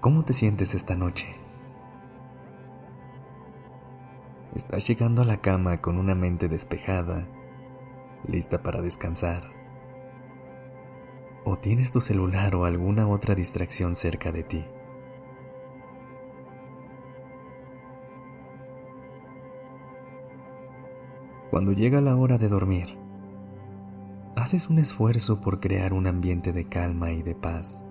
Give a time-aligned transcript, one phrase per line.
[0.00, 1.26] ¿Cómo te sientes esta noche?
[4.54, 7.26] ¿Estás llegando a la cama con una mente despejada,
[8.28, 9.50] lista para descansar?
[11.44, 14.64] ¿O tienes tu celular o alguna otra distracción cerca de ti?
[21.50, 22.94] Cuando llega la hora de dormir,
[24.36, 27.84] haces un esfuerzo por crear un ambiente de calma y de paz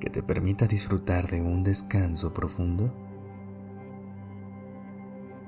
[0.00, 2.92] que te permita disfrutar de un descanso profundo?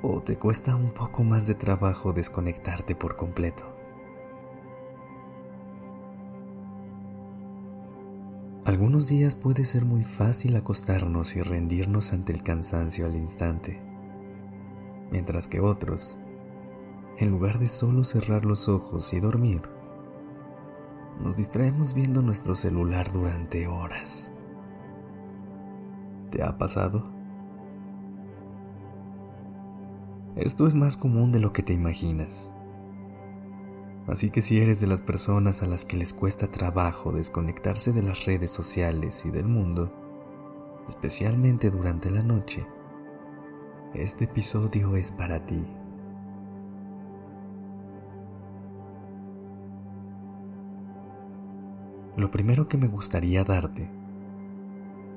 [0.03, 3.64] ¿O te cuesta un poco más de trabajo desconectarte por completo?
[8.64, 13.80] Algunos días puede ser muy fácil acostarnos y rendirnos ante el cansancio al instante,
[15.11, 16.19] mientras que otros,
[17.19, 19.62] en lugar de solo cerrar los ojos y dormir,
[21.20, 24.31] nos distraemos viendo nuestro celular durante horas.
[26.33, 27.05] ¿Te ha pasado?
[30.34, 32.50] Esto es más común de lo que te imaginas.
[34.06, 38.02] Así que si eres de las personas a las que les cuesta trabajo desconectarse de
[38.02, 39.92] las redes sociales y del mundo,
[40.89, 42.67] especialmente durante la noche,
[43.92, 45.62] este episodio es para ti.
[52.17, 54.02] Lo primero que me gustaría darte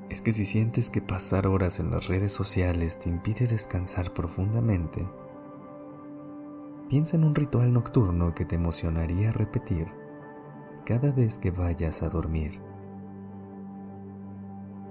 [0.08, 5.06] es que si sientes que pasar horas en las redes sociales te impide descansar profundamente,
[6.88, 9.88] piensa en un ritual nocturno que te emocionaría repetir
[10.84, 12.60] cada vez que vayas a dormir.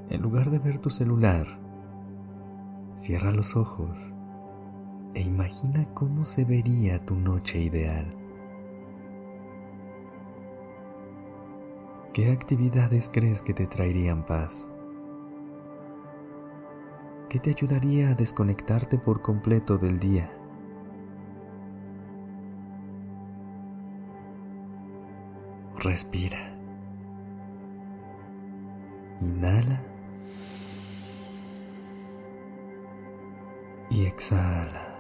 [0.10, 1.48] En lugar de ver tu celular,
[2.96, 4.14] cierra los ojos
[5.14, 8.14] e imagina cómo se vería tu noche ideal.
[12.12, 14.70] ¿Qué actividades crees que te traerían paz?
[17.30, 20.30] ¿Qué te ayudaría a desconectarte por completo del día.
[25.78, 26.52] Respira.
[29.22, 29.82] Inhala.
[33.90, 34.96] Y exhala.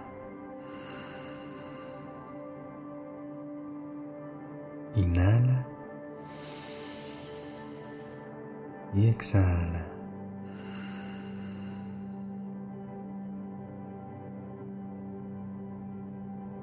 [4.95, 5.67] Inhala.
[8.95, 9.94] Y exhala.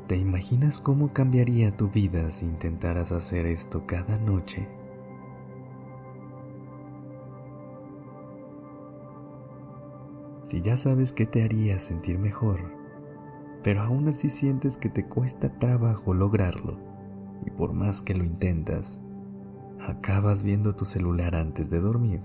[0.07, 4.69] ¿Te imaginas cómo cambiaría tu vida si intentaras hacer esto cada noche?
[10.43, 12.61] Si ya sabes que te haría sentir mejor,
[13.63, 16.79] pero aún así sientes que te cuesta trabajo lograrlo,
[17.47, 19.01] y por más que lo intentas,
[19.87, 22.23] acabas viendo tu celular antes de dormir.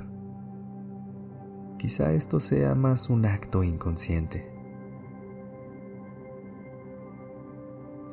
[1.78, 4.57] Quizá esto sea más un acto inconsciente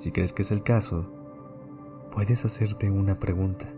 [0.04, 1.06] Si crees que es el caso,
[2.12, 3.72] puedes hacerte una pregunta.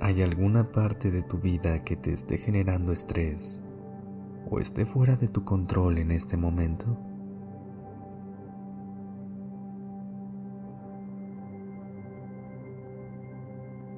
[0.00, 3.62] ¿Hay alguna parte de tu vida que te esté generando estrés
[4.50, 6.98] o esté fuera de tu control en este momento?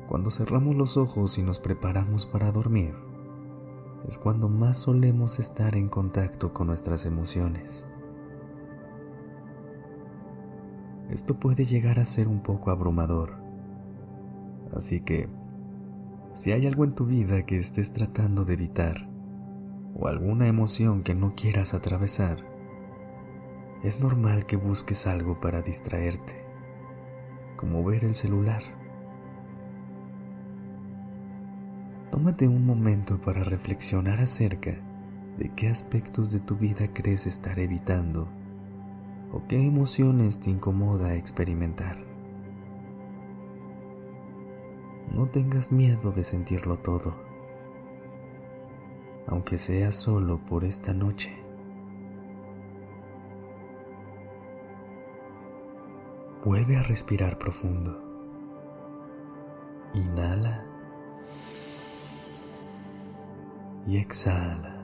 [0.07, 2.93] Cuando cerramos los ojos y nos preparamos para dormir,
[4.07, 7.88] es cuando más solemos estar en contacto con nuestras emociones.
[11.19, 13.41] Esto puede llegar a ser un poco abrumador.
[14.73, 15.29] Así que,
[16.35, 19.09] si hay algo en tu vida que estés tratando de evitar,
[19.97, 22.37] o alguna emoción que no quieras atravesar,
[23.83, 26.41] es normal que busques algo para distraerte,
[27.57, 28.63] como ver el celular.
[32.13, 34.77] Tómate un momento para reflexionar acerca
[35.37, 38.29] de qué aspectos de tu vida crees estar evitando
[39.33, 41.97] o qué emociones te incomoda experimentar.
[45.13, 47.15] No tengas miedo de sentirlo todo,
[49.27, 51.35] aunque sea solo por esta noche.
[56.45, 58.01] Vuelve a respirar profundo.
[59.95, 60.69] Inhala.
[63.89, 64.78] y exhala.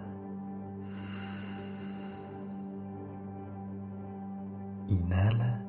[4.88, 5.64] Inhala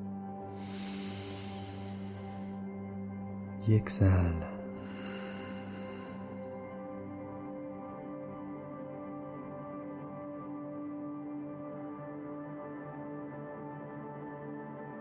[3.68, 4.56] y exhala.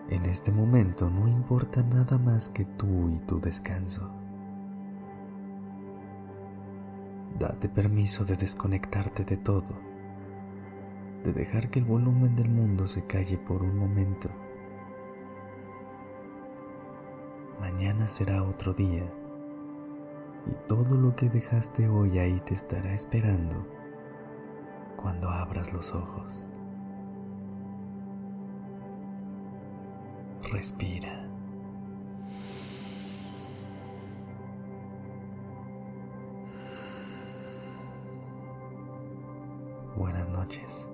[0.08, 4.11] En este momento no importa nada más que tú y tu descanso.
[7.38, 9.75] Date permiso de desconectarte de todo,
[11.25, 14.29] de dejar que el volumen del mundo se calle por un momento.
[17.59, 19.05] Mañana será otro día
[20.47, 23.67] y todo lo que dejaste hoy ahí te estará esperando
[24.97, 26.47] cuando abras los ojos.
[30.43, 31.26] Respira.
[39.97, 40.94] Buenas noches.